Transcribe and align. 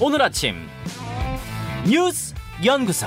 오늘 0.00 0.22
아침 0.22 0.54
뉴스 1.88 2.32
연구소 2.64 3.06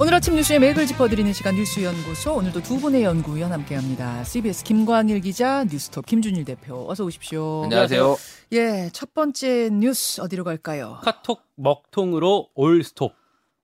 오늘 0.00 0.14
아침 0.14 0.34
뉴스의 0.36 0.60
맥을 0.60 0.86
짚어드리는 0.86 1.32
시간 1.32 1.54
뉴스 1.56 1.82
연구소 1.82 2.34
오늘도 2.34 2.62
두 2.62 2.78
분의 2.78 3.02
연구위원 3.02 3.50
함께합니다. 3.50 4.22
CBS 4.24 4.62
김광일 4.62 5.20
기자, 5.20 5.64
뉴스톱 5.64 6.06
김준일 6.06 6.44
대표 6.44 6.86
어서 6.88 7.04
오십시오. 7.04 7.62
안녕하세요. 7.64 8.16
예, 8.52 8.90
첫 8.92 9.12
번째 9.14 9.70
뉴스 9.72 10.20
어디로 10.20 10.44
갈까요? 10.44 10.98
카톡 11.02 11.42
먹통으로 11.56 12.50
all 12.54 12.84
stop. 12.84 13.12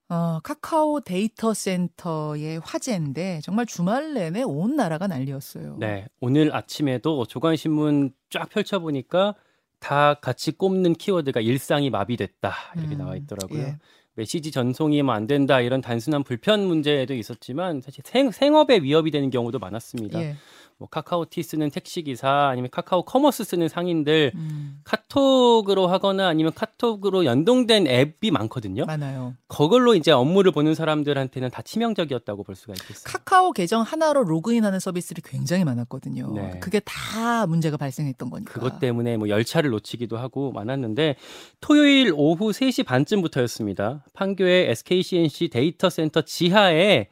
어, 0.09 0.41
카카오 0.43 1.01
데이터 1.01 1.55
센터의 1.55 2.61
화재인데 2.64 3.41
정말 3.43 3.65
주말 3.66 4.15
내내 4.15 4.43
온 4.43 4.75
나라가 4.75 5.06
난리였어요. 5.06 5.77
네, 5.79 6.06
오늘 6.20 6.55
아침에도 6.55 7.27
조간신문 7.27 8.12
쫙 8.30 8.48
펼쳐보니까 8.48 9.34
다 9.84 10.15
같이 10.15 10.51
꼽는 10.52 10.95
키워드가 10.95 11.43
일상이 11.43 11.91
마비됐다 11.91 12.55
이렇게 12.77 12.95
음, 12.95 12.98
나와 12.98 13.16
있더라고요. 13.16 13.61
예. 13.61 13.79
메시지 14.15 14.51
전송이 14.51 15.02
뭐 15.02 15.19
안 15.19 15.27
된다 15.27 15.60
이런 15.60 15.83
단순한 15.83 16.24
불편 16.24 16.66
문제도 16.66 17.12
있었지만 17.12 17.83
사실 17.83 18.02
생, 18.07 18.30
생업에 18.30 18.79
위협이 18.79 19.10
되는 19.10 19.29
경우도 19.29 19.59
많았습니다. 19.59 20.23
예. 20.23 20.37
뭐 20.78 20.88
카카오T 20.88 21.43
쓰는 21.42 21.70
택시 21.70 22.02
기사 22.02 22.48
아니면 22.48 22.69
카카오 22.70 23.05
커머스 23.05 23.45
쓰는 23.45 23.69
상인들 23.69 24.32
음, 24.34 24.80
카톡으로 24.84 25.87
하거나 25.87 26.27
아니면 26.27 26.52
카톡으로 26.52 27.24
연동된 27.24 27.87
앱이 27.87 28.30
많거든요. 28.32 28.84
많아요. 28.84 29.34
그걸로 29.46 29.95
이제 29.95 30.10
업무를 30.10 30.51
보는 30.51 30.74
사람들한테는 30.74 31.51
다 31.51 31.62
치명적이었다고 31.62 32.42
볼 32.42 32.56
수가 32.56 32.74
있겠어요. 32.74 33.05
카카오 33.05 33.52
계정 33.52 33.82
하나로 33.82 34.24
로그인하는 34.24 34.80
서비스들이 34.80 35.23
굉장히 35.24 35.65
많았거든요. 35.65 36.32
네. 36.34 36.59
그게 36.60 36.80
다 36.80 37.46
문제가 37.46 37.77
발생했던 37.77 38.30
거니까. 38.30 38.52
그것 38.52 38.80
때문에 38.80 39.16
뭐 39.16 39.29
열차를 39.29 39.71
놓치기도 39.71 40.16
하고 40.16 40.51
많았는데 40.52 41.16
토요일 41.60 42.12
오후 42.16 42.51
3시 42.51 42.84
반쯤부터였습니다. 42.84 44.04
판교의 44.12 44.71
SK 44.71 45.02
C&C 45.02 45.49
데이터 45.49 45.88
센터 45.88 46.23
지하에 46.23 47.09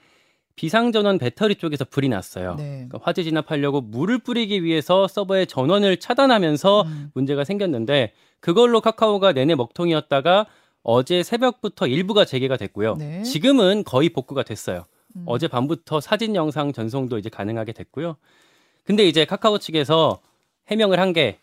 비상전원 0.57 1.19
배터리 1.19 1.55
쪽에서 1.55 1.85
불이 1.85 2.09
났어요. 2.09 2.55
네. 2.57 2.87
그러니까 2.89 2.99
화재 3.03 3.23
진압하려고 3.23 3.81
물을 3.81 4.19
뿌리기 4.19 4.63
위해서 4.65 5.09
서버의 5.09 5.47
전원을 5.47 5.99
차단하면서 5.99 6.83
음. 6.83 7.11
문제가 7.15 7.45
생겼는데 7.45 8.13
그걸로 8.41 8.81
카카오가 8.81 9.33
내내 9.33 9.55
먹통이었다가 9.55 10.47
어제 10.83 11.23
새벽부터 11.23 11.87
일부가 11.87 12.25
재개가 12.25 12.57
됐고요. 12.57 12.97
네. 12.97 13.23
지금은 13.23 13.85
거의 13.85 14.09
복구가 14.11 14.43
됐어요. 14.43 14.85
음. 15.17 15.23
어제 15.27 15.49
밤부터 15.49 16.01
사진 16.01 16.35
영상 16.35 16.73
전송도 16.73 17.19
이제 17.19 17.29
가능하게 17.29 17.73
됐고요. 17.73 18.17
근데 18.85 19.07
이제 19.07 19.25
카카오 19.25 19.59
측에서 19.59 20.21
해명을 20.69 20.99
한 20.99 21.13
게 21.13 21.39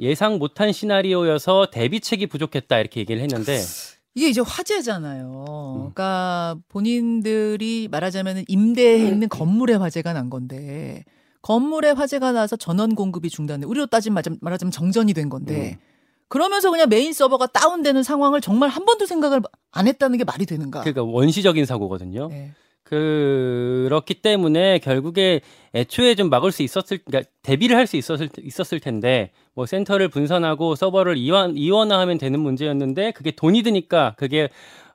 예상 0.00 0.38
못한 0.38 0.72
시나리오여서 0.72 1.66
대비책이 1.70 2.26
부족했다 2.28 2.78
이렇게 2.78 3.00
얘기를 3.00 3.20
했는데 3.20 3.58
이게 4.14 4.28
이제 4.28 4.40
화재잖아요. 4.40 5.44
음. 5.48 5.78
그러니까 5.78 6.56
본인들이 6.68 7.88
말하자면 7.90 8.44
임대해 8.48 9.06
있는 9.06 9.28
건물의 9.28 9.78
화재가 9.78 10.12
난 10.12 10.30
건데 10.30 11.04
건물의 11.42 11.94
화재가 11.94 12.32
나서 12.32 12.56
전원 12.56 12.94
공급이 12.94 13.30
중단돼. 13.30 13.66
우리로 13.66 13.86
따지면 13.86 14.20
말하자면- 14.22 14.38
말하자면 14.40 14.72
정전이 14.72 15.14
된 15.14 15.28
건데 15.28 15.78
음. 15.80 15.86
그러면서 16.28 16.70
그냥 16.70 16.88
메인 16.88 17.12
서버가 17.12 17.48
다운되는 17.48 18.02
상황을 18.02 18.40
정말 18.40 18.68
한 18.68 18.84
번도 18.84 19.06
생각을 19.06 19.40
안 19.72 19.86
했다는 19.88 20.18
게 20.18 20.24
말이 20.24 20.46
되는가? 20.46 20.80
그러니까 20.80 21.02
원시적인 21.02 21.64
사고거든요. 21.66 22.28
네. 22.28 22.52
그렇기 22.90 24.14
때문에 24.14 24.78
결국에 24.80 25.40
애초에 25.74 26.16
좀 26.16 26.28
막을 26.28 26.50
수 26.50 26.62
있었을 26.64 26.98
그러니까 27.04 27.30
대비를 27.42 27.76
할 27.76 27.86
수 27.86 27.96
있었을 27.96 28.28
있었을 28.38 28.80
텐데 28.80 29.30
뭐 29.54 29.64
센터를 29.66 30.08
분산하고 30.08 30.74
서버를 30.74 31.16
이원 31.16 31.56
이원화하면 31.56 32.18
되는 32.18 32.40
문제였는데 32.40 33.12
그게 33.12 33.30
돈이 33.30 33.62
드니까 33.62 34.14
그게 34.16 34.48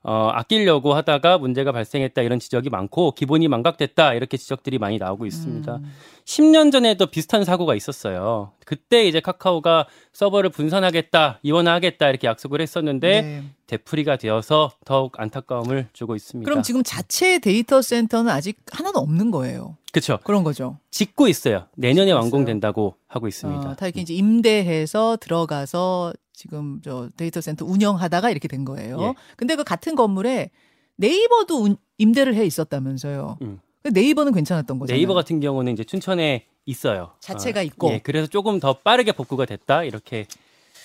어 0.08 0.30
아끼려고 0.32 0.94
하다가 0.94 1.38
문제가 1.38 1.72
발생했다 1.72 2.22
이런 2.22 2.38
지적이 2.38 2.70
많고 2.70 3.10
기본이 3.10 3.48
망각됐다 3.48 4.14
이렇게 4.14 4.36
지적들이 4.36 4.78
많이 4.78 4.98
나오고 4.98 5.26
있습니다. 5.26 5.74
음. 5.74 5.92
10년 6.24 6.70
전에도 6.70 7.06
비슷한 7.06 7.44
사고가 7.44 7.74
있었어요. 7.74 8.52
그때 8.64 9.08
이제 9.08 9.18
카카오가 9.18 9.86
서버를 10.12 10.50
분산하겠다, 10.50 11.40
이원화하겠다 11.42 12.08
이렇게 12.08 12.28
약속을 12.28 12.60
했었는데 12.60 13.22
네. 13.22 13.42
되풀이가 13.66 14.16
되어서 14.16 14.70
더욱 14.84 15.18
안타까움을 15.18 15.88
주고 15.92 16.14
있습니다. 16.14 16.48
그럼 16.48 16.62
지금 16.62 16.84
자체 16.84 17.40
데이터 17.40 17.82
센터는 17.82 18.30
아직 18.30 18.58
하나도 18.70 19.00
없는 19.00 19.32
거예요. 19.32 19.76
그렇죠. 19.92 20.18
그런 20.22 20.44
거죠. 20.44 20.78
짓고 20.92 21.26
있어요. 21.26 21.66
내년에 21.74 22.10
짓고 22.10 22.20
완공된다고 22.20 22.94
하고 23.08 23.26
있습니다. 23.26 23.70
어, 23.70 23.74
다 23.74 23.86
이렇게 23.86 24.02
이제 24.02 24.14
임대해서 24.14 25.16
들어가서 25.20 26.12
지금 26.40 26.80
저 26.84 27.08
데이터 27.16 27.40
센터 27.40 27.64
운영하다가 27.64 28.30
이렇게 28.30 28.46
된 28.46 28.64
거예요. 28.66 29.00
예. 29.00 29.14
근데 29.36 29.56
그 29.56 29.64
같은 29.64 29.94
건물에 29.96 30.50
네이버도 30.96 31.62
운- 31.62 31.76
임대를 31.98 32.34
해 32.34 32.44
있었다면서요. 32.44 33.38
음. 33.40 33.58
근데 33.82 34.00
네이버는 34.02 34.32
괜찮았던 34.34 34.78
거잖아요. 34.78 34.98
네이버 34.98 35.14
같은 35.14 35.40
경우는 35.40 35.72
이제 35.72 35.82
춘천에 35.82 36.44
있어요. 36.66 37.12
자체가 37.20 37.60
어, 37.60 37.62
있고. 37.62 37.90
예, 37.90 38.00
그래서 38.00 38.26
조금 38.26 38.60
더 38.60 38.74
빠르게 38.74 39.12
복구가 39.12 39.46
됐다 39.46 39.84
이렇게 39.84 40.26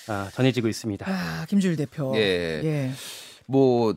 아, 0.07 0.29
전해지고 0.33 0.69
있습니다. 0.69 1.05
아, 1.09 1.45
김주일 1.49 1.75
대표. 1.75 2.13
예. 2.15 2.61
예. 2.63 2.91
뭐 3.45 3.93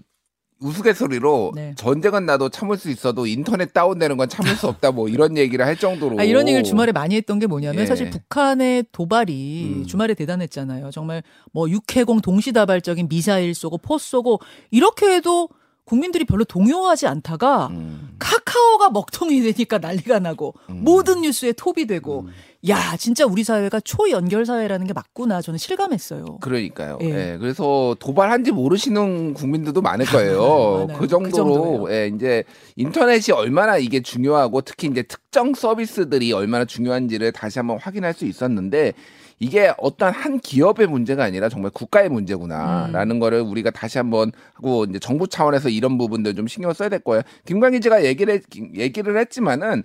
우스갯소리로 0.64 1.52
네. 1.54 1.75
전쟁은 1.76 2.25
나도 2.25 2.48
참을 2.48 2.78
수 2.78 2.91
있어도 2.91 3.26
인터넷 3.26 3.72
다운되는 3.72 4.16
건 4.16 4.28
참을 4.28 4.56
수 4.56 4.66
없다 4.69 4.92
뭐 4.92 5.08
이런 5.08 5.36
얘기를 5.36 5.64
할 5.64 5.76
정도로 5.76 6.19
아, 6.19 6.25
이런 6.25 6.48
얘기를 6.48 6.64
주말에 6.64 6.92
많이 6.92 7.14
했던 7.16 7.38
게 7.38 7.47
뭐냐면 7.47 7.82
예. 7.82 7.86
사실 7.86 8.10
북한의 8.10 8.86
도발이 8.92 9.75
음. 9.76 9.86
주말에 9.86 10.14
대단했잖아요. 10.14 10.91
정말 10.91 11.22
뭐 11.52 11.69
육해공 11.69 12.20
동시다발적인 12.20 13.08
미사일 13.08 13.54
쏘고 13.54 13.78
포 13.78 13.98
쏘고 13.98 14.41
이렇게 14.70 15.14
해도 15.14 15.48
국민들이 15.84 16.25
별로 16.25 16.45
동요하지 16.45 17.06
않다가 17.06 17.67
음, 17.67 18.17
카카오가 18.19 18.89
먹통이 18.89 19.41
되니까 19.43 19.78
난리가 19.78 20.19
나고 20.19 20.55
음. 20.71 20.81
모든 20.83 21.21
뉴스에 21.21 21.53
톱이 21.53 21.87
되고 21.87 22.21
음. 22.22 22.33
야 22.69 22.97
진짜 22.97 23.27
우리 23.27 23.45
사회가 23.45 23.81
초연결 23.81 24.47
사회라는 24.47 24.87
게 24.87 24.94
맞구나 24.94 25.43
저는 25.43 25.59
실감했어요. 25.59 26.39
그러니까요. 26.41 26.99
예. 27.03 27.06
예. 27.06 27.37
그래서 27.39 27.94
도발한지 27.99 28.53
모르시는 28.53 29.34
국민들도 29.34 29.83
많을 29.83 30.06
거예요. 30.06 30.87
그그 30.94 31.06
정도로 31.06 31.55
정도예요. 31.55 31.91
예, 31.91 32.06
이제 32.09 32.44
인터넷이 32.77 33.34
얼마나 33.34 33.77
이게 33.77 34.00
중요하고 34.00 34.62
특히 34.62 34.89
이제 34.89 35.03
특정 35.03 35.53
서비스들이 35.53 36.33
얼마나 36.33 36.65
중요한지를 36.65 37.33
다시 37.33 37.59
한번 37.59 37.77
확인할 37.78 38.15
수 38.15 38.25
있었는데 38.25 38.94
이게 39.39 39.72
어떤 39.78 40.12
한 40.12 40.39
기업의 40.39 40.87
문제가 40.87 41.25
아니라 41.25 41.49
정말 41.49 41.71
국가의 41.72 42.09
문제구나라는 42.09 43.19
거를 43.19 43.41
우리가 43.41 43.71
다시 43.71 43.99
한번 43.99 44.33
하고 44.55 44.84
이제 44.84 44.99
정부 44.99 45.27
차원에서 45.28 45.69
이런 45.69 45.99
부분들 45.99 46.34
좀 46.34 46.47
신경 46.47 46.71
을 46.71 46.75
써야 46.75 46.89
될 46.89 47.00
거예요. 47.00 47.22
김광희 47.47 47.81
씨가 47.83 48.05
얘기를 48.05 48.34
했- 48.34 48.44
얘기를 48.77 49.19
했지만은 49.19 49.83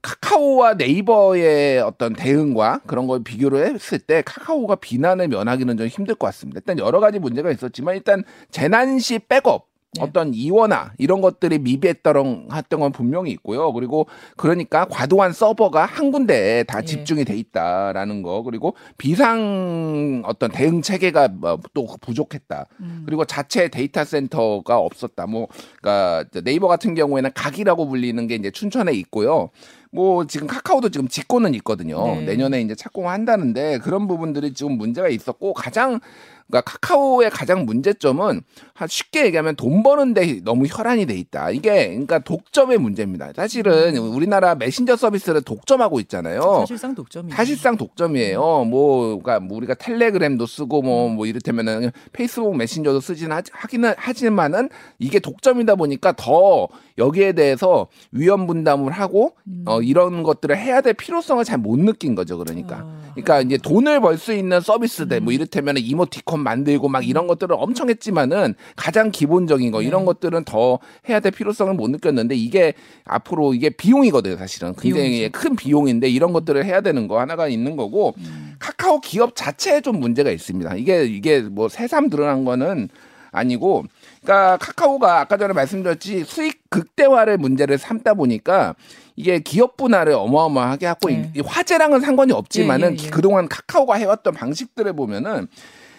카카오와 0.00 0.74
네이버의 0.74 1.80
어떤 1.80 2.12
대응과 2.12 2.82
그런 2.86 3.06
걸 3.08 3.24
비교를 3.24 3.74
했을 3.74 3.98
때 3.98 4.22
카카오가 4.24 4.76
비난을 4.76 5.28
면하기는 5.28 5.76
좀 5.76 5.86
힘들 5.88 6.14
것 6.14 6.26
같습니다. 6.28 6.60
일단 6.60 6.78
여러 6.78 7.00
가지 7.00 7.18
문제가 7.18 7.50
있었지만 7.50 7.96
일단 7.96 8.22
재난 8.50 8.98
시 9.00 9.18
백업 9.18 9.66
네. 9.98 10.04
어떤 10.04 10.34
이원화 10.34 10.92
이런 10.98 11.20
것들이 11.20 11.58
미비했던 11.58 12.48
했던 12.52 12.80
건 12.80 12.92
분명히 12.92 13.30
있고요. 13.32 13.72
그리고 13.72 14.06
그러니까 14.36 14.86
과도한 14.86 15.32
서버가 15.32 15.84
한 15.84 16.10
군데에 16.10 16.62
다 16.62 16.80
예. 16.80 16.84
집중이 16.84 17.24
돼 17.24 17.36
있다라는 17.36 18.22
거 18.22 18.42
그리고 18.42 18.74
비상 18.96 20.22
어떤 20.24 20.50
대응 20.50 20.82
체계가 20.82 21.28
뭐또 21.28 21.86
부족했다. 22.00 22.66
음. 22.80 23.02
그리고 23.04 23.24
자체 23.24 23.68
데이터 23.68 24.04
센터가 24.04 24.78
없었다. 24.78 25.26
뭐 25.26 25.48
그러니까 25.80 26.24
네이버 26.44 26.68
같은 26.68 26.94
경우에는 26.94 27.30
각이라고 27.34 27.88
불리는 27.88 28.26
게 28.26 28.34
이제 28.34 28.50
춘천에 28.50 28.92
있고요. 28.92 29.50
뭐 29.90 30.26
지금 30.26 30.46
카카오도 30.46 30.90
지금 30.90 31.08
짓고는 31.08 31.54
있거든요. 31.54 32.04
네. 32.06 32.22
내년에 32.22 32.60
이제 32.60 32.74
착공을 32.74 33.10
한다는데 33.10 33.78
그런 33.78 34.06
부분들이 34.06 34.52
좀 34.52 34.72
문제가 34.76 35.08
있었고 35.08 35.54
가장 35.54 36.00
그러니까 36.48 36.70
카카오의 36.70 37.30
가장 37.30 37.66
문제점은 37.66 38.40
한 38.74 38.88
쉽게 38.88 39.26
얘기하면 39.26 39.54
돈 39.56 39.82
버는데 39.82 40.40
너무 40.44 40.64
혈안이 40.66 41.04
돼 41.06 41.14
있다. 41.14 41.50
이게 41.50 41.88
그러니까 41.88 42.20
독점의 42.20 42.78
문제입니다. 42.78 43.32
사실은 43.36 43.96
우리나라 43.98 44.54
메신저 44.54 44.96
서비스를 44.96 45.42
독점하고 45.42 46.00
있잖아요. 46.00 46.40
사실상 46.60 46.94
독점이죠. 46.94 47.36
사실상 47.36 47.76
독점이에요. 47.76 48.64
뭐, 48.64 49.18
그러니까 49.20 49.40
뭐 49.40 49.58
우리가 49.58 49.74
텔레그램도 49.74 50.46
쓰고 50.46 50.80
뭐, 50.82 51.08
뭐 51.08 51.26
이를테면은 51.26 51.90
페이스북 52.12 52.56
메신저도 52.56 53.00
쓰진 53.00 53.30
하, 53.32 53.42
하기는 53.52 53.92
하지만은 53.96 54.70
이게 54.98 55.18
독점이다 55.18 55.74
보니까 55.74 56.12
더 56.16 56.68
여기에 56.96 57.32
대해서 57.32 57.88
위험 58.10 58.46
분담을 58.46 58.90
하고 58.92 59.34
어, 59.66 59.82
이런 59.82 60.22
것들을 60.22 60.56
해야 60.56 60.80
될 60.80 60.94
필요성을 60.94 61.44
잘 61.44 61.58
못 61.58 61.76
느낀 61.80 62.14
거죠. 62.14 62.38
그러니까. 62.38 62.76
아. 62.78 62.98
그러니까 63.14 63.40
이제 63.40 63.56
돈을 63.58 64.00
벌 64.00 64.16
수 64.16 64.32
있는 64.32 64.60
서비스들 64.60 65.20
뭐 65.20 65.32
이를테면은 65.32 65.82
이모티콘 65.82 66.37
만들고 66.38 66.88
막 66.88 67.06
이런 67.06 67.26
것들을 67.26 67.54
엄청 67.58 67.88
했지만은 67.88 68.54
가장 68.76 69.10
기본적인 69.10 69.70
거 69.70 69.82
이런 69.82 70.02
네. 70.02 70.06
것들은 70.06 70.44
더 70.44 70.78
해야 71.08 71.20
될 71.20 71.32
필요성을 71.32 71.72
못 71.74 71.90
느꼈는데 71.90 72.34
이게 72.34 72.74
앞으로 73.04 73.54
이게 73.54 73.70
비용이거든요. 73.70 74.36
사실은 74.36 74.74
굉장히 74.74 75.10
비용이죠. 75.10 75.32
큰 75.32 75.56
비용인데 75.56 76.08
이런 76.08 76.32
것들을 76.32 76.64
해야 76.64 76.80
되는 76.80 77.08
거 77.08 77.20
하나가 77.20 77.48
있는 77.48 77.76
거고 77.76 78.14
카카오 78.58 79.00
기업 79.00 79.34
자체에 79.34 79.80
좀 79.80 80.00
문제가 80.00 80.30
있습니다. 80.30 80.74
이게 80.76 81.04
이게 81.04 81.40
뭐 81.40 81.68
새삼 81.68 82.10
드러난 82.10 82.44
거는 82.44 82.88
아니고 83.30 83.84
그러니까 84.22 84.56
카카오가 84.58 85.20
아까 85.20 85.36
전에 85.36 85.52
말씀드렸지 85.52 86.24
수익 86.24 86.70
극대화를 86.70 87.38
문제를 87.38 87.78
삼다 87.78 88.14
보니까 88.14 88.74
이게 89.16 89.40
기업 89.40 89.76
분할을 89.76 90.12
어마어마하게 90.12 90.86
하고 90.86 91.08
네. 91.08 91.30
이 91.34 91.40
화재랑은 91.40 92.00
상관이 92.00 92.32
없지만은 92.32 92.92
예, 92.92 93.02
예, 93.02 93.06
예. 93.06 93.10
그동안 93.10 93.48
카카오가 93.48 93.94
해왔던 93.96 94.34
방식들을 94.34 94.92
보면은 94.92 95.48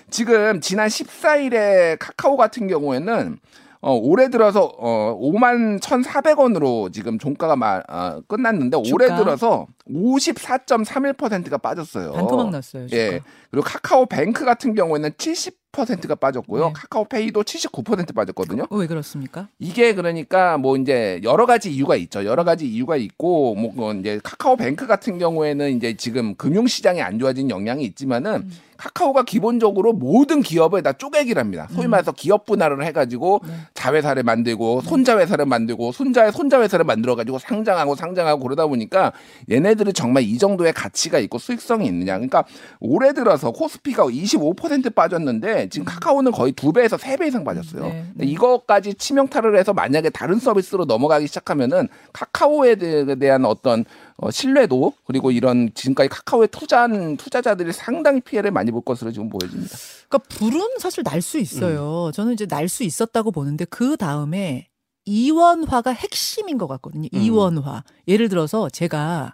지금 0.09 0.61
지난 0.61 0.87
14일에 0.87 1.97
카카오 1.99 2.37
같은 2.37 2.67
경우에는 2.67 3.39
어, 3.81 3.93
올해 3.93 4.29
들어서 4.29 4.73
어, 4.77 5.17
5만 5.21 5.79
1,400원으로 5.79 6.91
지금 6.91 7.17
종가가 7.17 7.55
마, 7.55 7.81
어, 7.87 8.21
끝났는데 8.27 8.75
올해 8.91 9.07
주가? 9.07 9.15
들어서 9.17 9.67
54.31%가 9.89 11.57
빠졌어요. 11.57 12.11
반토막 12.11 12.49
났어요. 12.49 12.87
주가. 12.87 13.01
예. 13.01 13.21
그리고 13.49 13.65
카카오뱅크 13.65 14.43
같은 14.43 14.75
경우에는 14.75 15.11
70%가 15.11 16.15
빠졌고요. 16.15 16.67
네. 16.67 16.73
카카오페이도 16.73 17.41
79% 17.43 18.13
빠졌거든요. 18.13 18.63
어, 18.69 18.75
왜 18.75 18.87
그렇습니까? 18.87 19.47
이게 19.59 19.95
그러니까 19.95 20.57
뭐 20.57 20.75
이제 20.75 21.21
여러 21.23 21.45
가지 21.45 21.73
이유가 21.73 21.95
있죠. 21.95 22.25
여러 22.25 22.43
가지 22.43 22.67
이유가 22.67 22.97
있고 22.97 23.55
뭐 23.55 23.71
그건 23.71 24.01
이제 24.01 24.19
카카오뱅크 24.21 24.87
같은 24.87 25.19
경우에는 25.19 25.77
이제 25.77 25.95
지금 25.95 26.35
금융 26.35 26.67
시장이 26.67 27.01
안 27.01 27.17
좋아진 27.17 27.49
영향이 27.49 27.85
있지만은 27.85 28.33
음. 28.41 28.51
카카오가 28.79 29.23
기본적으로 29.23 29.91
모든 29.91 30.41
기업을 30.41 30.81
다 30.83 30.93
쪼개기를 30.93 31.37
합니다. 31.39 31.67
소위 31.75 31.85
음. 31.85 31.91
말해서 31.91 32.13
기업 32.13 32.45
분할을 32.45 32.85
해가지고 32.85 33.41
네. 33.45 33.53
자회사를 33.73 34.23
만들고 34.23 34.79
손자회사를 34.81 35.45
만들고 35.45 35.91
손자의 35.91 36.31
손자회사를 36.31 36.85
만들어가지고 36.85 37.39
상장하고 37.39 37.95
상장하고 37.95 38.41
그러다 38.41 38.67
보니까 38.67 39.11
얘네들은 39.51 39.91
정말 39.93 40.23
이 40.23 40.37
정도의 40.37 40.71
가치가 40.71 41.19
있고 41.19 41.37
수익성이 41.39 41.87
있느냐. 41.87 42.13
그러니까 42.13 42.45
올해 42.79 43.11
들어서 43.11 43.51
코스피가 43.51 44.05
25% 44.05 44.95
빠졌는데 44.95 45.67
지금 45.69 45.83
카카오는 45.85 46.31
거의 46.31 46.53
두 46.53 46.71
배에서 46.71 46.97
세 46.97 47.17
배 47.19 47.27
이상 47.27 47.43
빠졌어요. 47.43 47.83
네, 48.13 48.25
이것까지 48.25 48.93
치명타를 48.93 49.57
해서 49.59 49.73
만약에 49.73 50.09
다른 50.09 50.39
서비스로 50.39 50.85
넘어가기 50.85 51.27
시작하면은 51.27 51.89
카카오에 52.13 52.75
대- 52.75 53.15
대한 53.15 53.43
어떤 53.43 53.83
어, 54.21 54.31
신뢰도 54.31 54.93
그리고 55.05 55.31
이런 55.31 55.71
지금까지 55.73 56.09
카카오에 56.09 56.47
투자한 56.47 57.17
투자자들이 57.17 57.71
상당히 57.73 58.19
피해를 58.21 58.51
많이 58.51 58.71
볼 58.71 58.81
것으로 58.81 59.11
지금 59.11 59.29
보여집니다. 59.29 59.75
그러니까 60.09 60.17
불은 60.35 60.79
사실 60.79 61.03
날수 61.03 61.37
음. 61.37 61.41
있어요. 61.41 62.11
저는 62.13 62.33
이제 62.33 62.45
날 62.45 62.67
수 62.67 62.83
있었다고 62.83 63.31
보는데 63.31 63.65
그 63.65 63.95
다음에 63.97 64.67
이원화가 65.05 65.91
핵심인 65.91 66.57
것 66.57 66.67
같거든요. 66.67 67.07
음. 67.13 67.19
이원화. 67.21 67.83
예를 68.07 68.29
들어서 68.29 68.69
제가 68.69 69.33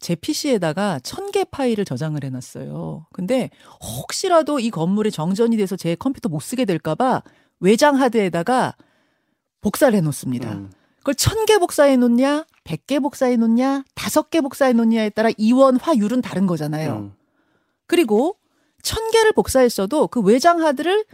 제 0.00 0.14
PC에다가 0.14 1.00
천 1.00 1.30
개 1.32 1.44
파일을 1.44 1.84
저장을 1.84 2.24
해놨어요. 2.24 3.06
근데 3.12 3.50
혹시라도 3.80 4.58
이 4.60 4.70
건물에 4.70 5.10
정전이 5.10 5.56
돼서 5.56 5.76
제 5.76 5.94
컴퓨터 5.94 6.28
못 6.28 6.40
쓰게 6.40 6.64
될까봐 6.64 7.22
외장 7.60 8.00
하드에다가 8.00 8.74
복사를 9.62 9.94
해놓습니다. 9.96 10.52
음. 10.52 10.70
그걸 10.98 11.14
천 11.14 11.44
개 11.46 11.58
복사해 11.58 11.96
놓냐, 11.96 12.44
백개 12.64 13.00
복사해 13.00 13.36
놓냐, 13.36 13.84
다섯 13.94 14.30
개 14.30 14.40
복사해 14.40 14.72
놓냐에 14.72 15.10
따라 15.10 15.30
이원화율은 15.36 16.22
다른 16.22 16.46
거잖아요. 16.46 16.92
음. 16.96 17.12
그리고 17.86 18.36
천 18.82 19.10
개를 19.10 19.32
복사했어도 19.32 20.08
그 20.08 20.20
외장 20.20 20.62
하드를 20.62 21.04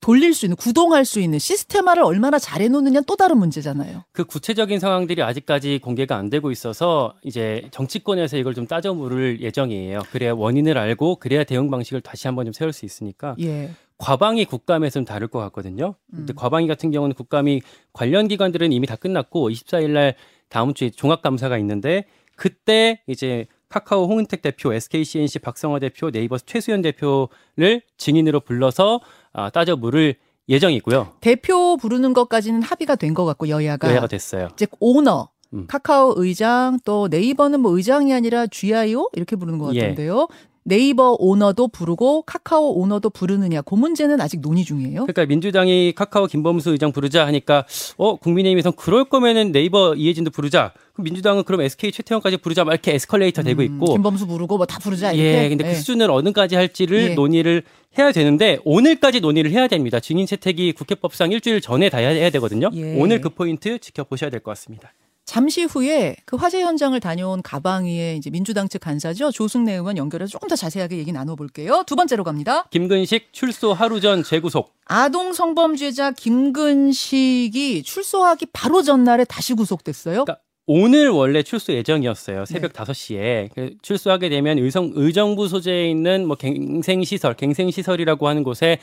돌릴 0.00 0.32
수 0.32 0.46
있는 0.46 0.56
구동할 0.56 1.04
수 1.04 1.20
있는 1.20 1.38
시스템화를 1.38 2.02
얼마나 2.02 2.38
잘 2.38 2.62
해 2.62 2.68
놓느냐는 2.68 3.04
또 3.06 3.16
다른 3.16 3.36
문제잖아요. 3.38 4.04
그 4.12 4.24
구체적인 4.24 4.78
상황들이 4.80 5.22
아직까지 5.22 5.78
공개가 5.82 6.16
안 6.16 6.30
되고 6.30 6.50
있어서 6.50 7.14
이제 7.22 7.68
정치권에서 7.70 8.38
이걸 8.38 8.54
좀 8.54 8.66
따져 8.66 8.94
물을 8.94 9.40
예정이에요. 9.42 10.00
그래야 10.10 10.32
원인을 10.32 10.78
알고 10.78 11.16
그래야 11.16 11.44
대응 11.44 11.70
방식을 11.70 12.00
다시 12.00 12.28
한번 12.28 12.46
좀 12.46 12.52
세울 12.54 12.72
수 12.72 12.86
있으니까 12.86 13.34
예. 13.40 13.70
과방위 13.98 14.46
국감에서 14.46 14.94
좀 14.94 15.04
다를 15.04 15.28
것 15.28 15.38
같거든요. 15.40 15.94
근데 16.10 16.32
음. 16.32 16.34
과방위 16.34 16.66
같은 16.66 16.90
경우는 16.90 17.14
국감이 17.14 17.60
관련 17.92 18.26
기관들은 18.28 18.72
이미 18.72 18.86
다 18.86 18.96
끝났고 18.96 19.50
24일 19.50 19.90
날 19.90 20.14
다음 20.50 20.74
주에 20.74 20.90
종합 20.90 21.22
감사가 21.22 21.56
있는데 21.58 22.04
그때 22.36 23.00
이제 23.06 23.46
카카오 23.68 24.06
홍은택 24.06 24.42
대표, 24.42 24.74
SKCNC 24.74 25.38
박성화 25.38 25.78
대표, 25.78 26.10
네이버 26.10 26.36
최수연 26.38 26.82
대표를 26.82 27.82
증인으로 27.96 28.40
불러서 28.40 29.00
아, 29.32 29.48
따져 29.50 29.76
물을 29.76 30.16
예정이고요. 30.48 31.12
대표 31.20 31.76
부르는 31.76 32.12
것까지는 32.12 32.62
합의가 32.62 32.96
된 32.96 33.14
것 33.14 33.24
같고 33.24 33.48
여야가 33.48 33.88
여야가 33.90 34.08
됐어요. 34.08 34.48
이제 34.54 34.66
오너 34.80 35.28
음. 35.54 35.66
카카오 35.68 36.14
의장 36.16 36.78
또 36.84 37.06
네이버는 37.08 37.60
뭐 37.60 37.76
의장이 37.76 38.12
아니라 38.12 38.46
GIO 38.48 39.08
이렇게 39.14 39.36
부르는 39.36 39.58
것 39.58 39.72
예. 39.76 39.80
같은데요. 39.82 40.26
네이버 40.70 41.16
오너도 41.18 41.66
부르고 41.68 42.22
카카오 42.22 42.78
오너도 42.80 43.10
부르느냐 43.10 43.60
그 43.62 43.74
문제는 43.74 44.20
아직 44.20 44.40
논의 44.40 44.64
중이에요. 44.64 45.02
그러니까 45.06 45.26
민주당이 45.26 45.92
카카오 45.96 46.26
김범수 46.26 46.70
의장 46.70 46.92
부르자 46.92 47.26
하니까 47.26 47.66
어 47.96 48.14
국민의힘에선 48.16 48.74
그럴 48.76 49.04
거면은 49.04 49.50
네이버 49.50 49.94
이해진도 49.96 50.30
부르자. 50.30 50.72
그럼 50.94 51.04
민주당은 51.04 51.42
그럼 51.42 51.62
SK 51.62 51.90
최태원까지 51.92 52.36
부르자 52.36 52.62
막 52.64 52.72
이렇게 52.72 52.94
에스컬레이터 52.94 53.42
되고 53.42 53.60
음, 53.62 53.64
있고 53.66 53.92
김범수 53.94 54.26
부르고 54.28 54.56
뭐 54.56 54.66
다 54.66 54.78
부르자 54.78 55.10
이렇게. 55.12 55.44
예, 55.44 55.48
근데 55.48 55.66
예. 55.66 55.72
그 55.72 55.76
수준을 55.76 56.08
어느까지 56.10 56.54
할지를 56.54 57.10
예. 57.10 57.14
논의를 57.14 57.64
해야 57.98 58.12
되는데 58.12 58.58
오늘까지 58.64 59.20
논의를 59.20 59.50
해야 59.50 59.66
됩니다. 59.66 59.98
증인 59.98 60.24
채택이 60.26 60.72
국회법상 60.74 61.32
일주일 61.32 61.60
전에 61.60 61.88
다 61.90 61.98
해야, 61.98 62.10
해야 62.10 62.30
되거든요. 62.30 62.70
예. 62.74 62.94
오늘 63.00 63.20
그 63.20 63.30
포인트 63.30 63.78
지켜보셔야 63.80 64.30
될 64.30 64.40
것 64.40 64.52
같습니다. 64.52 64.92
잠시 65.30 65.62
후에 65.62 66.16
그 66.24 66.34
화재 66.34 66.60
현장을 66.60 66.98
다녀온 66.98 67.40
가방위의 67.40 68.16
이제 68.16 68.30
민주당 68.30 68.68
측 68.68 68.80
간사죠 68.80 69.30
조승래 69.30 69.74
의원 69.74 69.96
연결해서 69.96 70.28
조금 70.28 70.48
더 70.48 70.56
자세하게 70.56 70.98
얘기 70.98 71.12
나눠볼게요. 71.12 71.84
두 71.86 71.94
번째로 71.94 72.24
갑니다. 72.24 72.64
김근식 72.70 73.32
출소 73.32 73.72
하루 73.72 74.00
전 74.00 74.24
재구속. 74.24 74.74
아동 74.86 75.32
성범죄자 75.32 76.10
김근식이 76.10 77.84
출소하기 77.84 78.46
바로 78.52 78.82
전날에 78.82 79.22
다시 79.22 79.54
구속됐어요. 79.54 80.24
그러니까 80.24 80.38
오늘 80.66 81.10
원래 81.10 81.44
출소 81.44 81.74
예정이었어요. 81.74 82.40
네. 82.40 82.52
새벽 82.52 82.72
5시에. 82.72 83.50
그 83.54 83.76
출소하게 83.82 84.30
되면 84.30 84.58
의성, 84.58 84.90
의정부 84.96 85.46
소재에 85.46 85.88
있는 85.88 86.26
뭐 86.26 86.34
갱생시설, 86.34 87.34
갱생시설이라고 87.34 88.26
하는 88.26 88.42
곳에 88.42 88.80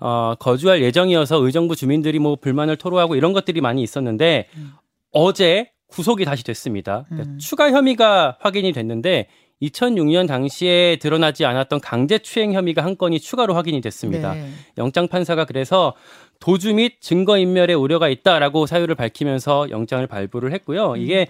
어, 0.00 0.34
거주할 0.40 0.82
예정이어서 0.82 1.36
의정부 1.36 1.76
주민들이 1.76 2.18
뭐 2.18 2.34
불만을 2.34 2.78
토로하고 2.78 3.14
이런 3.14 3.32
것들이 3.32 3.60
많이 3.60 3.80
있었는데 3.84 4.48
어제 5.12 5.70
구속이 5.88 6.24
다시 6.24 6.44
됐습니다. 6.44 7.04
그러니까 7.08 7.32
음. 7.32 7.38
추가 7.38 7.70
혐의가 7.70 8.36
확인이 8.40 8.72
됐는데 8.72 9.28
2006년 9.62 10.26
당시에 10.26 10.96
드러나지 10.96 11.44
않았던 11.44 11.80
강제추행 11.80 12.52
혐의가 12.52 12.84
한 12.84 12.98
건이 12.98 13.20
추가로 13.20 13.54
확인이 13.54 13.80
됐습니다. 13.80 14.34
네. 14.34 14.48
영장 14.78 15.08
판사가 15.08 15.44
그래서 15.44 15.94
도주 16.40 16.74
및 16.74 17.00
증거 17.00 17.38
인멸의 17.38 17.76
우려가 17.76 18.08
있다라고 18.08 18.66
사유를 18.66 18.94
밝히면서 18.94 19.70
영장을 19.70 20.06
발부를 20.06 20.52
했고요. 20.52 20.96
이게 20.96 21.28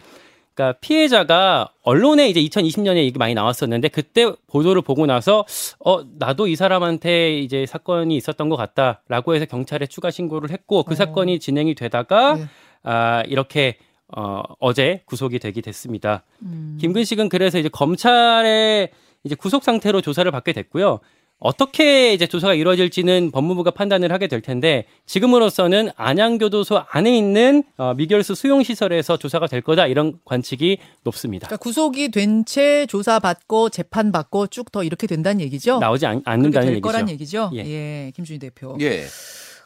그러니까 0.55 0.79
피해자가 0.81 1.71
언론에 1.83 2.29
이제 2.29 2.41
2020년에 2.41 3.05
이게 3.05 3.19
많이 3.19 3.35
나왔었는데 3.35 3.89
그때 3.89 4.33
보도를 4.47 4.83
보고 4.83 5.05
나서 5.05 5.45
어 5.85 6.03
나도 6.19 6.47
이 6.47 6.57
사람한테 6.57 7.39
이제 7.39 7.67
사건이 7.67 8.17
있었던 8.17 8.49
것 8.49 8.57
같다라고 8.57 9.35
해서 9.35 9.47
경찰에 9.47 9.87
추가 9.87 10.11
신고를 10.11 10.51
했고 10.51 10.85
그 10.85 10.93
어. 10.93 10.97
사건이 10.97 11.41
진행이 11.41 11.75
되다가 11.75 12.37
네. 12.37 12.45
아 12.85 13.23
이렇게 13.27 13.77
어 14.17 14.43
어제 14.61 15.03
구속이 15.07 15.39
되게 15.39 15.61
됐습니다. 15.61 16.25
음. 16.43 16.77
김근식은 16.81 17.29
그래서 17.29 17.59
이제 17.59 17.69
검찰의 17.69 18.91
이제 19.25 19.35
구속 19.35 19.65
상태로 19.65 20.01
조사를 20.03 20.31
받게 20.31 20.53
됐고요. 20.53 21.01
어떻게 21.41 22.13
이제 22.15 22.27
조사가 22.27 22.55
이루어질지는 22.55 23.31
법무부가 23.33 23.73
판단을 23.73 24.13
하게 24.13 24.29
될 24.29 24.41
텐데 24.41 24.87
지금으로서는 25.05 25.91
안양교도소 25.97 26.81
안에 26.89 27.15
있는 27.17 27.65
어, 27.77 27.93
미결수 27.95 28.35
수용 28.35 28.63
시설에서 28.63 29.17
조사가 29.17 29.49
될 29.49 29.61
거다 29.61 29.87
이런 29.87 30.21
관측이 30.25 30.79
높습니다. 31.03 31.49
그러니까 31.49 31.63
구속이 31.63 32.11
된 32.13 32.45
채 32.47 32.87
조사 32.87 33.19
받고 33.19 33.71
재판 33.71 34.13
받고 34.13 34.47
쭉 34.47 34.71
더 34.71 34.85
이렇게 34.85 35.07
된다는 35.07 35.41
얘기죠. 35.41 35.79
나오지 35.81 36.07
않, 36.07 36.23
될 36.67 36.77
얘기죠. 36.77 36.81
거란 36.83 37.09
얘기죠. 37.11 37.51
예, 37.55 37.59
예. 37.59 38.13
김준희 38.15 38.39
대표. 38.39 38.77
예. 38.81 39.05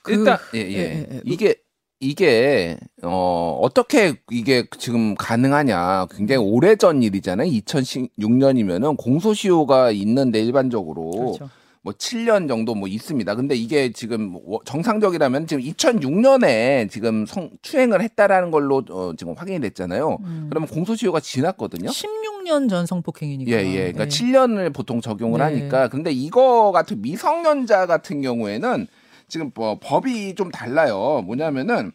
그- 0.03 0.13
일단 0.13 0.39
예, 0.55 0.59
예. 0.61 0.65
예, 0.73 0.79
예, 0.79 1.07
예. 1.13 1.21
이게 1.25 1.55
이게 2.01 2.77
어 3.03 3.59
어떻게 3.61 4.15
이게 4.31 4.65
지금 4.79 5.15
가능하냐? 5.17 6.07
굉장히 6.15 6.45
오래전 6.45 7.03
일이잖아요. 7.03 7.51
2016년이면은 7.51 8.97
공소시효가 8.97 9.91
있는데 9.93 10.41
일반적으로 10.41 11.11
그렇죠. 11.11 11.51
뭐 11.83 11.93
7년 11.93 12.47
정도 12.49 12.75
뭐 12.77 12.87
있습니다. 12.89 13.35
근데 13.35 13.57
이게 13.57 13.93
지금 13.93 14.37
워- 14.45 14.61
정상적이라면 14.65 15.47
지금 15.49 15.63
2006년에 15.65 16.89
지금 16.91 17.27
성 17.27 17.51
추행을 17.63 18.01
했다라는 18.03 18.51
걸로 18.53 18.83
어, 18.91 19.13
지금 19.17 19.35
확인이 19.37 19.61
됐잖아요. 19.61 20.19
음. 20.23 20.47
그러면 20.51 20.69
공소시효가 20.69 21.19
지났거든요. 21.21 21.89
16년 21.91 22.69
전 22.69 22.87
성폭행이니까. 22.87 23.51
예, 23.51 23.65
예. 23.67 23.93
그러니까 23.93 24.05
네. 24.05 24.09
7년을 24.09 24.73
보통 24.73 25.01
적용을 25.01 25.39
네. 25.39 25.45
하니까. 25.45 25.89
근데 25.89 26.13
이거 26.13 26.71
같은 26.73 27.01
미성년자 27.03 27.87
같은 27.87 28.23
경우에는 28.23 28.87
지금 29.29 29.51
뭐 29.55 29.79
법이 29.81 30.35
좀 30.35 30.51
달라요. 30.51 31.23
뭐냐면은 31.25 31.93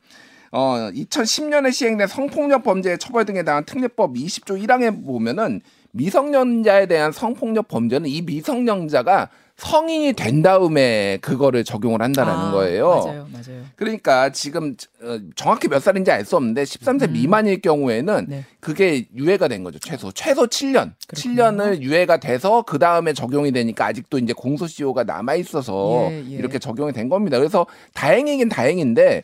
어 0.51 0.91
2010년에 0.93 1.73
시행된 1.73 2.07
성폭력 2.07 2.63
범죄 2.63 2.95
처벌 2.97 3.25
등에 3.25 3.43
대한 3.43 3.65
특례법 3.65 4.13
20조 4.13 4.63
1항에 4.63 5.05
보면은 5.05 5.61
미성년자에 5.91 6.85
대한 6.85 7.11
성폭력 7.11 7.67
범죄는 7.67 8.09
이 8.09 8.21
미성년자가 8.21 9.29
성인이 9.63 10.13
된 10.13 10.41
다음에 10.41 11.17
그거를 11.21 11.63
적용을 11.63 12.01
한다라는 12.01 12.45
아, 12.47 12.51
거예요. 12.51 12.89
맞아요, 12.89 13.27
맞아요. 13.31 13.63
그러니까 13.75 14.29
지금 14.31 14.75
어, 15.01 15.17
정확히 15.35 15.67
몇 15.67 15.79
살인지 15.81 16.11
알 16.11 16.25
수 16.25 16.35
없는데 16.35 16.63
13세 16.63 17.07
음. 17.09 17.13
미만일 17.13 17.61
경우에는 17.61 18.25
네. 18.29 18.45
그게 18.59 19.07
유예가 19.15 19.47
된 19.47 19.63
거죠. 19.63 19.79
최소 19.79 20.11
최소 20.11 20.47
7년. 20.47 20.91
그렇군요. 21.07 21.43
7년을 21.43 21.81
유예가 21.81 22.17
돼서 22.17 22.61
그 22.63 22.77
다음에 22.77 23.13
적용이 23.13 23.51
되니까 23.51 23.85
아직도 23.85 24.19
이제 24.19 24.33
공소시효가 24.33 25.05
남아 25.05 25.35
있어서 25.35 26.07
예, 26.11 26.23
예. 26.29 26.35
이렇게 26.35 26.59
적용이 26.59 26.91
된 26.93 27.09
겁니다. 27.09 27.37
그래서 27.39 27.65
다행이긴 27.93 28.49
다행인데 28.49 29.23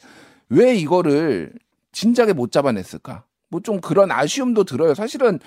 왜 0.50 0.76
이거를 0.76 1.52
진작에 1.92 2.34
못 2.34 2.52
잡아냈을까? 2.52 3.24
뭐 3.50 3.62
좀 3.62 3.82
그런 3.82 4.12
아쉬움도 4.12 4.64
들어요. 4.64 4.94
사실은 4.96 5.40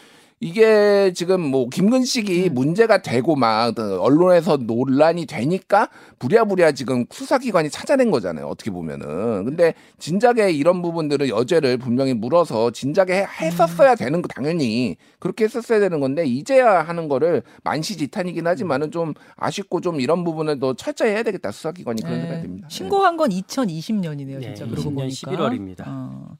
이게 0.46 1.12
지금 1.14 1.40
뭐 1.40 1.68
김근식이 1.68 2.48
음. 2.48 2.54
문제가 2.54 3.00
되고 3.00 3.36
막 3.36 3.78
언론에서 3.78 4.56
논란이 4.56 5.26
되니까 5.26 5.88
부랴부랴 6.18 6.72
지금 6.72 7.06
수사기관이 7.12 7.70
찾아낸 7.70 8.10
거잖아요. 8.10 8.46
어떻게 8.48 8.72
보면은. 8.72 9.44
근데 9.44 9.72
진작에 10.00 10.50
이런 10.50 10.82
부분들은 10.82 11.28
여죄를 11.28 11.76
분명히 11.78 12.12
물어서 12.12 12.72
진작에 12.72 13.20
해- 13.20 13.26
했었어야 13.40 13.94
되는 13.94 14.20
거 14.20 14.26
당연히 14.26 14.96
그렇게 15.20 15.44
했었어야 15.44 15.78
되는 15.78 16.00
건데 16.00 16.26
이제야 16.26 16.82
하는 16.82 17.06
거를 17.08 17.44
만시지탄이긴 17.62 18.44
하지만은 18.48 18.90
좀 18.90 19.14
아쉽고 19.36 19.80
좀 19.80 20.00
이런 20.00 20.24
부분을 20.24 20.58
더 20.58 20.74
철저히 20.74 21.12
해야 21.12 21.22
되겠다 21.22 21.52
수사기관이 21.52 22.02
그런 22.02 22.16
네. 22.16 22.22
생각이 22.22 22.42
듭니다. 22.42 22.68
신고한 22.68 23.16
건 23.16 23.30
2020년이네요, 23.30 24.40
네, 24.40 24.54
진짜 24.54 24.66
그러고 24.66 24.90
20년 24.90 24.94
보니까. 24.96 25.30
11월입니다. 25.30 25.84
어. 25.86 26.36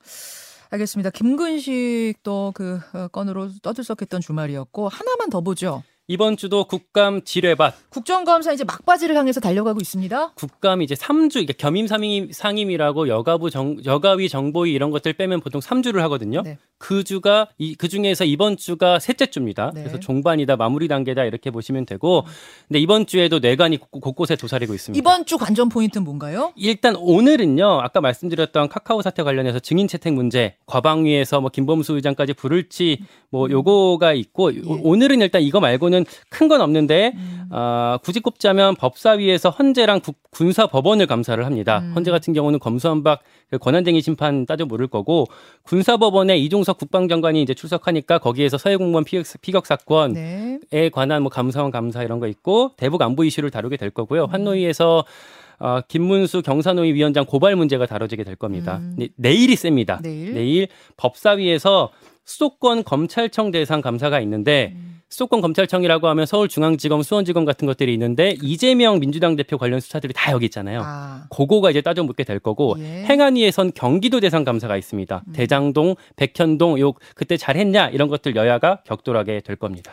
알겠습니다. 0.73 1.11
김근식도 1.11 2.53
그 2.55 2.81
어, 2.95 3.09
건으로 3.09 3.51
떠들썩했던 3.63 4.23
주말이었고 4.23 4.89
하나만 4.89 5.29
더 5.29 5.43
보죠. 5.43 5.83
이번 6.13 6.37
주도 6.37 6.65
국감 6.65 7.23
지뢰밭 7.25 7.89
국정감사 7.89 8.53
이제 8.53 8.65
막바지를 8.65 9.17
향해서 9.17 9.41
달려가고 9.41 9.81
있습니다. 9.81 10.33
국감이 10.35 10.85
이제 10.85 10.95
3주, 10.95 11.33
그러니까 11.35 11.55
겸임 11.57 11.87
상임, 11.87 12.31
상임이라고 12.31 13.09
여가부 13.09 13.49
정, 13.49 13.79
여가위 13.87 14.29
정보위 14.29 14.73
이런 14.75 14.91
것들 14.91 15.15
빼면 15.15 15.41
보통 15.41 15.63
3주를 15.63 16.01
하거든요. 16.01 16.43
네. 16.43 16.59
그 16.77 17.03
주가 17.03 17.49
이, 17.57 17.75
그 17.77 17.89
중에서 17.89 18.25
이번 18.27 18.59
주가 18.59 18.99
셋째 18.99 19.27
주입니다. 19.27 19.71
네. 19.75 19.83
그래서 19.85 19.99
종반이다, 20.01 20.57
마무리 20.57 20.87
단계다 20.89 21.25
이렇게 21.25 21.51
보시면 21.51 21.87
되고, 21.87 22.27
근데 22.69 22.79
이번 22.79 23.07
주에도 23.07 23.39
뇌관이 23.39 23.79
곳- 23.79 24.01
곳곳에 24.03 24.37
도사리고 24.37 24.75
있습니다. 24.75 24.99
이번 25.01 25.25
주 25.25 25.39
관전 25.39 25.71
포인트는 25.71 26.05
뭔가요? 26.05 26.53
일단 26.57 26.95
오늘은요 26.97 27.81
아까 27.83 28.01
말씀드렸던 28.03 28.69
카카오 28.69 29.01
사태 29.01 29.23
관련해서 29.23 29.61
증인 29.61 29.89
채택 29.89 30.13
문제 30.13 30.57
과방위에서 30.67 31.41
뭐 31.41 31.49
김범수 31.51 31.95
의장까지 31.95 32.35
부를지 32.35 32.99
뭐 33.31 33.49
요거가 33.51 34.13
있고 34.13 34.49
음. 34.49 34.57
예. 34.57 34.69
오- 34.69 34.81
오늘은 34.91 35.21
일단 35.23 35.41
이거 35.41 35.61
말고는 35.61 36.02
큰 36.31 36.49
건 36.49 36.61
없는데 36.61 37.13
음. 37.15 37.47
아 37.51 37.99
굳이 38.03 38.21
꼽자면 38.21 38.75
법사위에서 38.77 39.51
헌재랑 39.51 40.01
국- 40.01 40.17
군사법원을 40.31 41.07
감사를 41.07 41.45
합니다. 41.45 41.81
음. 41.81 41.93
헌재 41.95 42.11
같은 42.11 42.33
경우는 42.33 42.59
검수한박 42.59 43.21
그 43.51 43.59
권한쟁의 43.59 44.01
심판 44.03 44.47
따져 44.47 44.65
물을 44.67 44.87
거고 44.87 45.27
군사법원에 45.65 46.37
이종석 46.39 46.79
국방장관이 46.79 47.43
이제 47.43 47.55
출석하니까 47.55 48.19
거기에서 48.19 48.59
서해 48.59 48.77
공무원 48.77 49.05
피격, 49.05 49.25
피격 49.41 49.67
사건 49.67 50.15
네. 50.15 50.59
에 50.73 50.89
관한 50.89 51.23
뭐 51.23 51.31
감사원 51.31 51.71
감사 51.71 52.03
이런 52.03 52.19
거 52.21 52.27
있고 52.29 52.73
대북 52.77 53.03
안보 53.03 53.25
이슈를 53.25 53.51
다루게 53.51 53.77
될 53.77 53.89
음. 53.89 53.93
거고요. 53.95 54.25
환노위에서 54.27 55.05
어, 55.59 55.81
김문수 55.87 56.43
경사노위 56.43 56.93
위원장 56.95 57.25
고발 57.25 57.55
문제가 57.55 57.87
다뤄지게 57.87 58.25
될 58.25 58.35
겁니다. 58.35 58.79
음. 58.79 58.95
네, 58.99 59.09
내일이 59.17 59.55
셉니다. 59.55 60.01
내일? 60.03 60.67
법사위에서 60.97 61.91
수도권 62.25 62.85
검찰청 62.85 63.51
대상 63.51 63.81
감사가 63.81 64.21
있는데 64.21 64.73
음. 64.75 65.02
수도권 65.13 65.43
검찰청이라고 65.43 66.09
하면 66.09 66.25
서울중앙지검, 66.25 67.03
수원지검 67.03 67.45
같은 67.45 67.67
것들이 67.67 67.93
있는데 67.93 68.35
이재명 68.41 68.99
민주당 68.99 69.37
대표 69.37 69.59
관련 69.59 69.79
수사들이 69.79 70.15
다 70.17 70.33
여기 70.33 70.47
있잖아요. 70.47 70.81
아. 70.83 71.27
그거가 71.29 71.71
이제 71.71 71.83
따져 71.83 72.03
묻게 72.03 72.25
될 72.25 72.39
거고 72.39 72.77
예. 72.79 73.05
행안위에선 73.05 73.73
경기도 73.75 74.21
대상 74.21 74.43
감사가 74.43 74.79
있습니다. 74.79 75.25
음. 75.27 75.33
대장동, 75.35 75.97
백현동 76.17 76.81
요 76.81 76.95
그때 77.15 77.37
잘했냐 77.37 77.91
이런 77.91 78.09
것들 78.09 78.37
여야가 78.37 78.85
격돌하게 78.85 79.41
될 79.41 79.57
겁니다. 79.57 79.93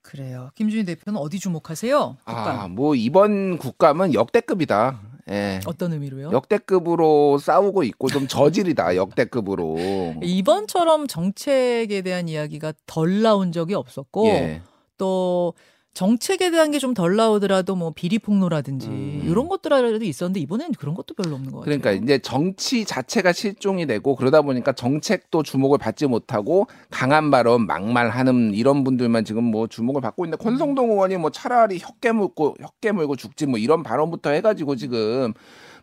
그래요. 0.00 0.48
김준희 0.54 0.86
대표는 0.86 1.20
어디 1.20 1.38
주목하세요? 1.38 2.16
아, 2.24 2.34
국감. 2.34 2.74
뭐 2.74 2.94
이번 2.94 3.58
국감은 3.58 4.14
역대급이다. 4.14 4.98
예. 5.30 5.60
어떤 5.66 5.92
의미로요? 5.92 6.32
역대급으로 6.32 7.38
싸우고 7.38 7.82
있고 7.84 8.08
좀 8.08 8.28
저질이다. 8.28 8.96
역대급으로. 8.96 10.16
이번처럼 10.22 11.06
정책에 11.06 12.02
대한 12.02 12.28
이야기가 12.28 12.74
덜 12.86 13.22
나온 13.22 13.52
적이 13.52 13.74
없었고 13.74 14.26
예. 14.28 14.62
또 14.98 15.54
정책에 15.94 16.50
대한 16.50 16.70
게 16.72 16.78
좀 16.78 16.92
덜 16.92 17.16
나오더라도 17.16 17.76
뭐 17.76 17.92
비리 17.94 18.18
폭로라든지 18.18 18.88
음. 18.88 19.22
이런 19.24 19.48
것들이라도 19.48 20.04
있었는데 20.04 20.40
이번에는 20.40 20.72
그런 20.74 20.94
것도 20.94 21.14
별로 21.14 21.36
없는 21.36 21.52
것 21.52 21.60
같아요. 21.60 21.78
그러니까 21.80 21.92
이제 22.04 22.18
정치 22.18 22.84
자체가 22.84 23.32
실종이 23.32 23.86
되고 23.86 24.14
그러다 24.16 24.42
보니까 24.42 24.72
정책도 24.72 25.42
주목을 25.44 25.78
받지 25.78 26.06
못하고 26.06 26.66
강한 26.90 27.30
발언 27.30 27.66
막말하는 27.66 28.54
이런 28.54 28.82
분들만 28.84 29.24
지금 29.24 29.44
뭐 29.44 29.66
주목을 29.68 30.00
받고 30.00 30.24
있는데 30.26 30.42
권성동 30.42 30.90
의원이 30.90 31.16
뭐 31.16 31.30
차라리 31.30 31.78
혀 31.78 31.94
깨 32.00 32.12
물고 32.12 32.54
혀 32.60 32.68
깨 32.80 32.92
물고 32.92 33.14
죽지 33.16 33.46
뭐 33.46 33.58
이런 33.58 33.82
발언부터 33.82 34.30
해가지고 34.30 34.76
지금 34.76 35.32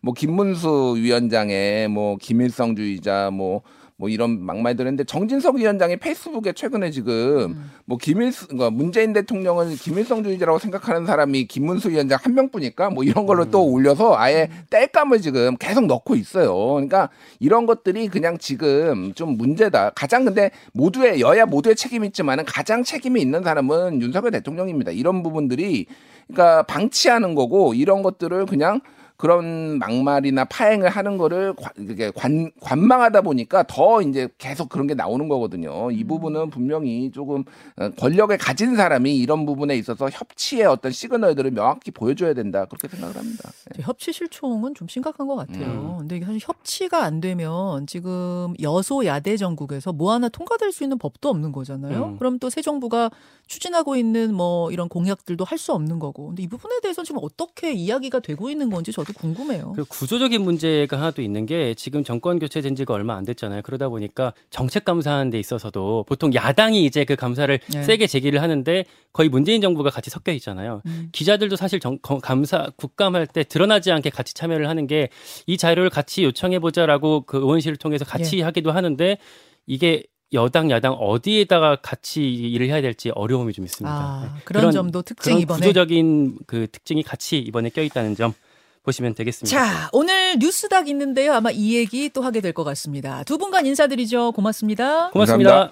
뭐 0.02 0.14
김문수 0.14 0.96
위원장의 0.98 1.88
뭐 1.88 2.18
김일성주의자 2.18 3.32
뭐 3.32 3.62
뭐 4.02 4.10
이런 4.10 4.44
막말들 4.44 4.88
했는데 4.88 5.04
정진석 5.04 5.58
위원장이 5.58 5.98
페이스북에 5.98 6.54
최근에 6.54 6.90
지금 6.90 7.52
음. 7.52 7.72
뭐 7.86 8.00
김일 8.00 8.32
그러니까 8.32 8.72
문재인 8.72 9.14
대통령은 9.14 9.76
김일성주의자라고 9.76 10.58
생각하는 10.58 11.06
사람이 11.06 11.46
김문수 11.46 11.92
위원장 11.92 12.18
한 12.20 12.34
명뿐일까 12.34 12.90
뭐 12.90 13.04
이런 13.04 13.28
걸로 13.28 13.52
또 13.52 13.64
올려서 13.64 14.18
아예 14.18 14.50
땔감을 14.72 15.22
지금 15.22 15.56
계속 15.58 15.86
넣고 15.86 16.16
있어요. 16.16 16.56
그러니까 16.74 17.10
이런 17.40 17.68
것들이 17.68 18.08
그냥 18.08 18.40
지금 18.40 19.14
좀 19.14 19.38
문제다. 19.38 19.92
가장 19.92 20.26
근데 20.26 20.50
모두의 20.74 21.22
여야 21.22 21.46
모두의 21.46 21.76
책임이 21.76 22.08
있지만은 22.08 22.44
가장 22.46 22.84
책임이 22.84 23.22
있는 23.22 23.44
사람은 23.44 24.02
윤석열 24.02 24.32
대통령입니다. 24.32 24.90
이런 24.90 25.22
부분들이 25.22 25.86
그러니까 26.26 26.64
방치하는 26.64 27.36
거고 27.36 27.76
이런 27.76 28.02
것들을 28.02 28.48
그냥 28.48 28.82
그런 29.22 29.78
막말이나 29.78 30.46
파행을 30.46 30.90
하는 30.90 31.18
거를 31.20 31.54
관, 31.54 31.72
이게 31.78 32.10
관, 32.10 32.50
관망하다 32.60 33.22
보니까 33.22 33.62
더 33.68 34.02
이제 34.02 34.28
계속 34.40 34.68
그런 34.68 34.88
게 34.88 34.96
나오는 34.96 35.28
거거든요. 35.30 35.92
이 35.92 36.04
부분은 36.04 36.50
분명히 36.50 37.12
조금 37.12 37.44
어, 37.78 37.92
권력을 37.92 38.36
가진 38.40 38.76
사람이 38.76 39.16
이런 39.16 39.46
부분에 39.46 39.76
있어서 39.78 40.10
협치의 40.10 40.66
어떤 40.66 40.92
시그널들을 40.92 41.52
명확히 41.52 41.92
보여줘야 41.92 42.34
된다. 42.34 42.66
그렇게 42.66 42.88
생각을 42.88 43.16
합니다. 43.16 43.52
네. 43.76 43.84
협치 43.84 44.12
실종은 44.12 44.74
좀 44.74 44.88
심각한 44.88 45.28
것 45.28 45.36
같아요. 45.36 45.66
음. 45.66 45.98
근데 46.00 46.16
이게 46.18 46.26
사실 46.26 46.40
협치가 46.42 47.04
안 47.04 47.22
되면 47.22 47.86
지금 47.86 48.56
여소야대 48.60 49.38
전국에서 49.38 49.94
뭐 49.94 50.14
하나 50.14 50.30
통과될 50.30 50.72
수 50.72 50.84
있는 50.84 50.98
법도 50.98 51.30
없는 51.30 51.52
거잖아요. 51.52 52.06
음. 52.06 52.18
그럼 52.18 52.40
또 52.40 52.50
새 52.50 52.62
정부가 52.64 53.12
추진하고 53.48 53.96
있는 53.96 54.34
뭐 54.34 54.72
이런 54.72 54.90
공약들도 54.90 55.46
할 55.46 55.62
수 55.62 55.74
없는 55.74 56.00
거고. 56.00 56.30
근데 56.30 56.42
이 56.42 56.48
부분에 56.48 56.80
대해서 56.82 57.04
지금 57.04 57.22
어떻게 57.24 57.72
이야기가 57.72 58.20
되고 58.22 58.50
있는 58.50 58.72
건지 58.72 58.92
저도 58.92 59.11
궁금해요. 59.14 59.74
그 59.76 59.84
구조적인 59.86 60.42
문제가 60.42 60.98
하나 60.98 61.12
또 61.12 61.22
있는 61.22 61.46
게 61.46 61.74
지금 61.74 62.04
정권 62.04 62.40
교체된 62.40 62.76
지가 62.76 62.94
얼마 62.94 63.16
안 63.16 63.24
됐잖아요. 63.26 63.62
그러다 63.64 63.90
보니까 63.90 64.34
정책 64.50 64.86
감사하는 64.86 65.30
데 65.30 65.40
있어서도 65.40 66.06
보통 66.08 66.34
야당이 66.34 66.86
이제 66.86 67.04
그 67.06 67.16
감사를 67.16 67.60
네. 67.74 67.84
세게 67.84 68.08
제기를 68.08 68.42
하는데 68.42 68.86
거의 69.14 69.30
문재인 69.30 69.62
정부가 69.62 69.90
같이 69.90 70.10
섞여 70.10 70.32
있잖아요. 70.34 70.82
음. 70.86 71.10
기자들도 71.12 71.56
사실 71.56 71.80
정, 71.80 71.98
거- 72.00 72.20
감사 72.20 72.68
국감할 72.76 73.28
때 73.28 73.44
드러나지 73.44 73.92
않게 73.92 74.10
같이 74.10 74.34
참여를 74.34 74.68
하는 74.70 74.88
게 74.88 75.10
이 75.48 75.58
자료를 75.58 75.90
같이 75.90 76.24
요청해 76.24 76.60
보자라고 76.60 77.22
그 77.22 77.38
의원실을 77.38 77.78
통해서 77.78 78.06
같이 78.06 78.38
예. 78.40 78.44
하기도 78.44 78.72
하는데 78.72 79.18
이게 79.66 80.04
여당 80.34 80.72
야당 80.72 80.94
어디에다가 80.94 81.78
같이 81.78 82.24
일을 82.34 82.68
해야 82.68 82.82
될지 82.82 83.10
어려움이 83.10 83.52
좀 83.54 83.66
있습니다. 83.66 83.94
아, 83.94 84.32
네. 84.34 84.42
그런, 84.46 84.72
점도 84.72 85.02
특징 85.02 85.32
그런 85.34 85.42
이번에. 85.42 85.60
구조적인 85.60 86.38
그 86.48 86.68
특징이 86.72 87.04
같이 87.04 87.38
이번에 87.40 87.70
껴 87.70 87.82
있다는 87.82 88.16
점 88.16 88.34
보시면 88.84 89.14
되겠습니다. 89.16 89.56
자, 89.58 89.90
오늘 89.94 90.38
뉴스닥 90.40 90.88
있는데요. 90.90 91.34
아마 91.34 91.52
이 91.52 91.76
얘기 91.76 92.10
또 92.10 92.22
하게 92.22 92.42
될 92.42 92.52
것 92.54 92.64
같습니다. 92.66 93.24
두 93.24 93.38
분간 93.38 93.66
인사드리죠. 93.66 94.34
고맙습니다. 94.34 95.10
고맙습니다. 95.12 95.72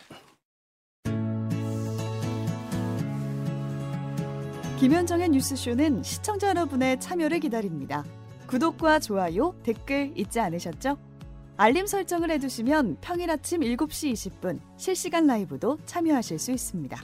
김현정의 4.80 5.30
뉴스쇼는 5.30 6.04
시청자 6.04 6.50
여러분의 6.50 7.00
참여를 7.02 7.40
기다립니다. 7.42 8.06
구독과 8.48 9.00
좋아요, 9.00 9.54
댓글 9.64 10.14
잊지 10.16 10.40
않으셨죠? 10.40 10.98
알림 11.58 11.86
설정을 11.86 12.32
해두시면 12.32 12.98
평일 13.02 13.30
아침 13.30 13.60
7시 13.60 14.14
20분 14.14 14.60
실시간 14.78 15.28
라이브도 15.28 15.78
참여하실 15.86 16.40
수 16.40 16.52
있습니다. 16.52 16.98